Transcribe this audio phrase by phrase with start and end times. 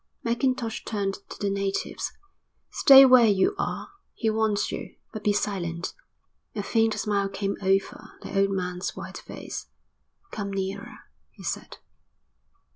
[0.23, 2.11] Mackintosh turned to the natives.
[2.71, 3.89] "Stay where you are.
[4.15, 4.95] He wants you.
[5.13, 5.93] But be silent."
[6.55, 9.67] A faint smile came over the old man's white face.
[10.31, 11.77] "Come nearer," he said.